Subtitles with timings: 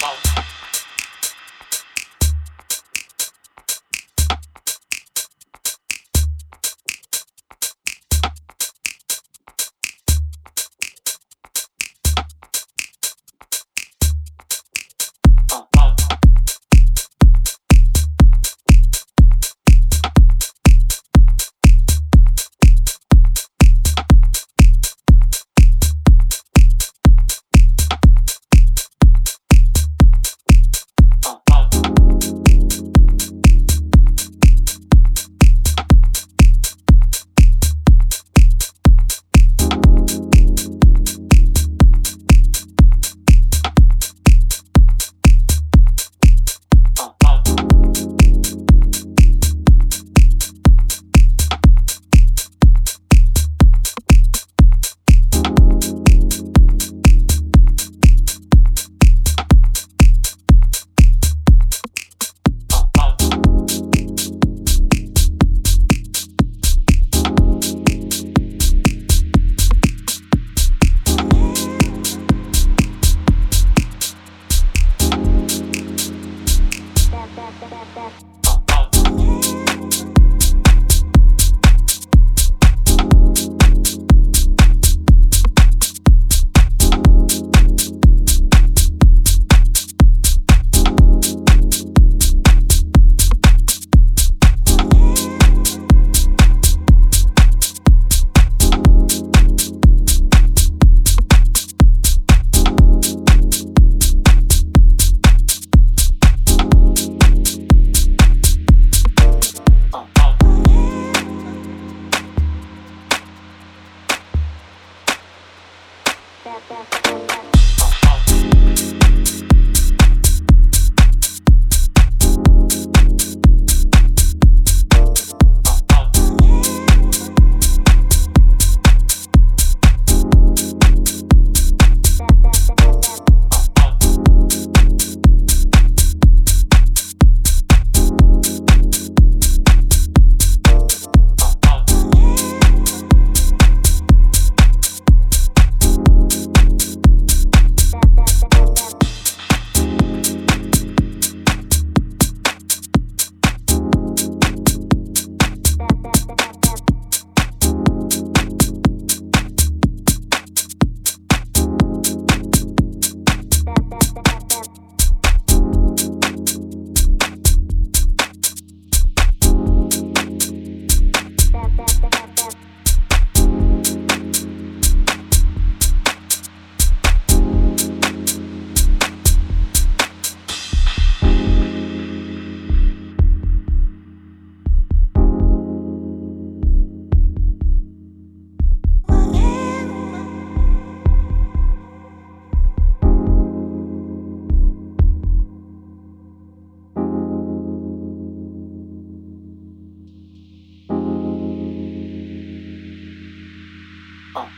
[0.00, 0.47] volta.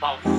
[0.00, 0.29] falso.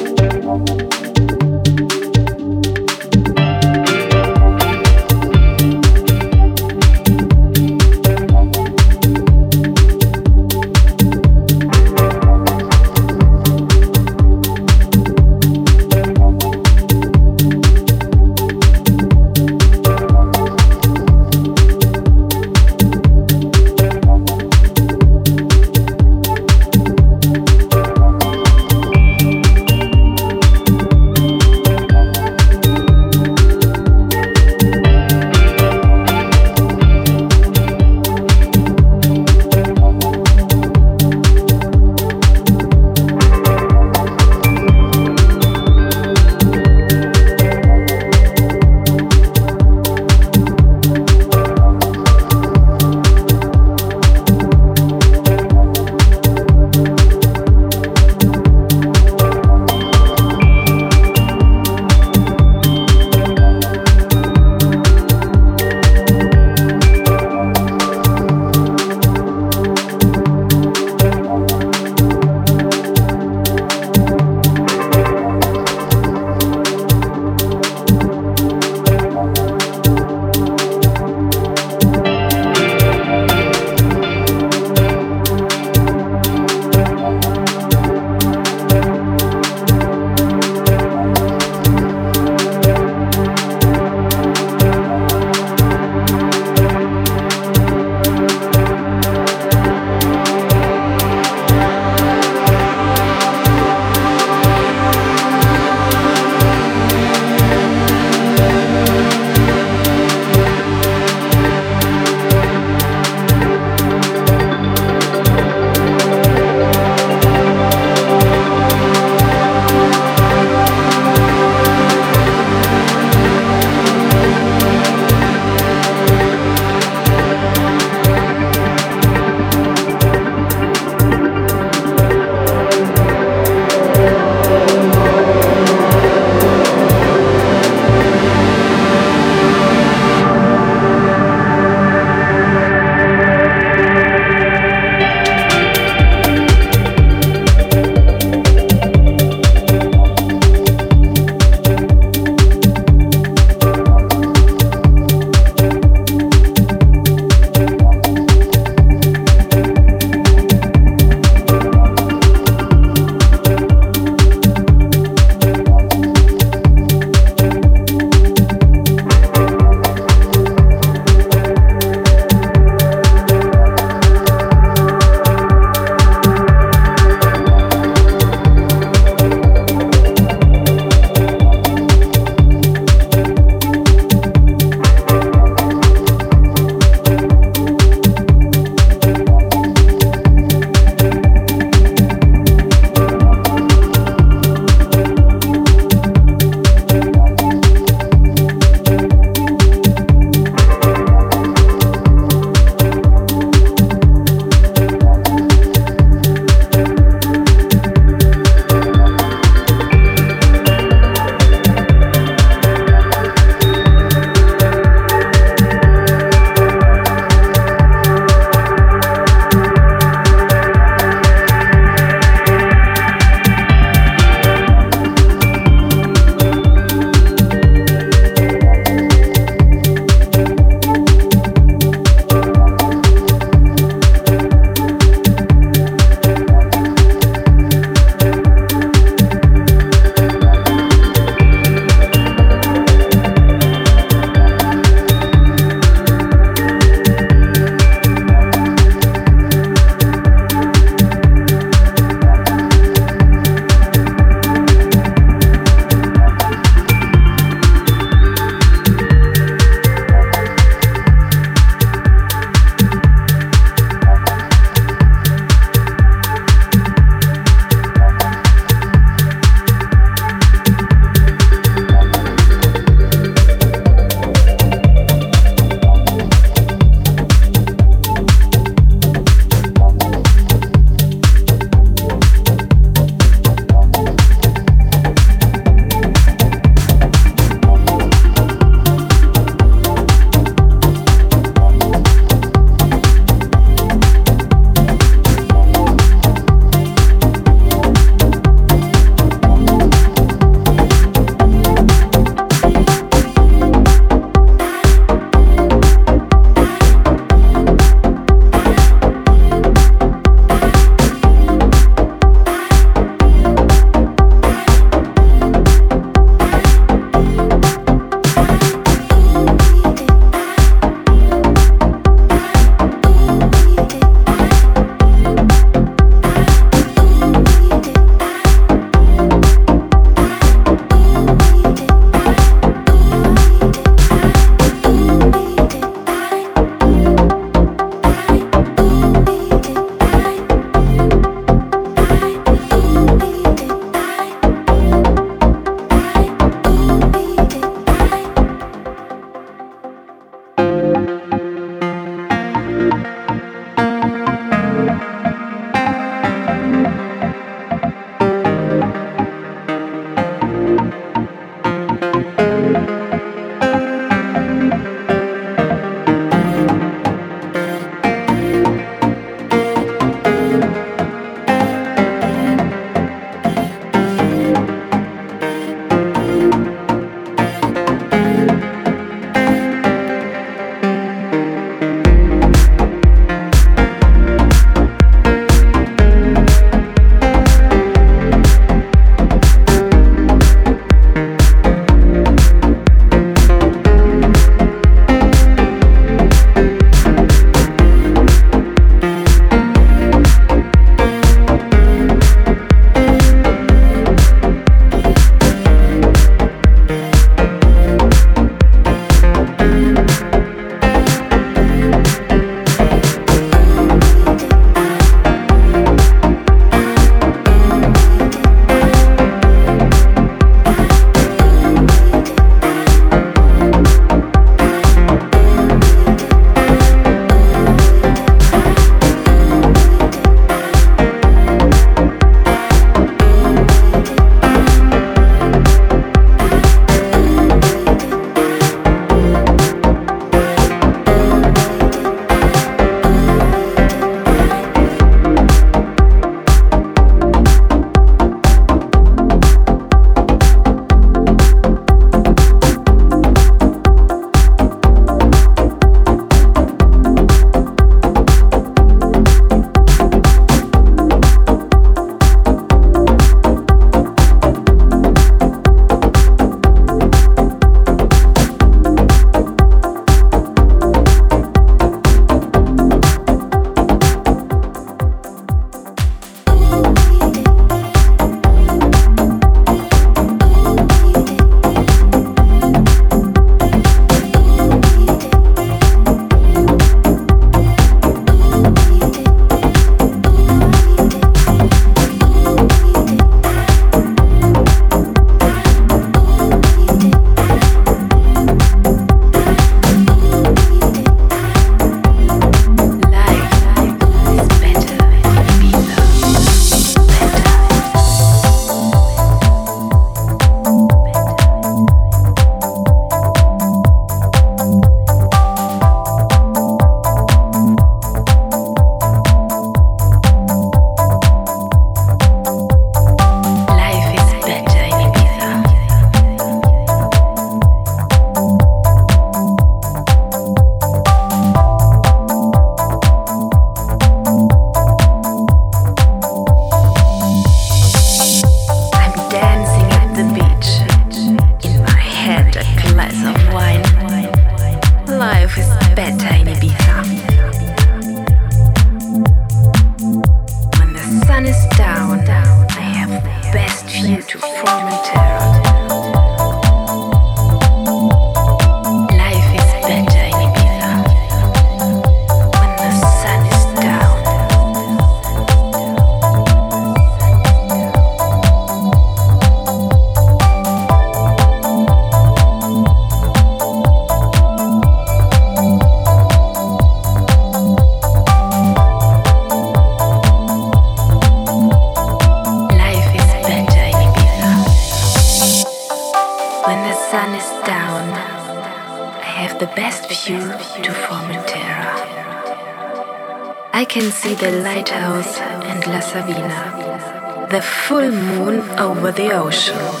[599.15, 600.00] the ocean.